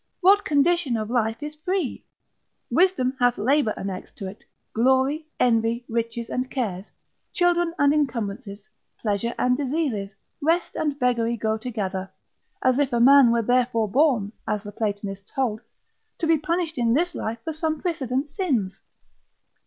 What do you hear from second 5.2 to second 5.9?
envy;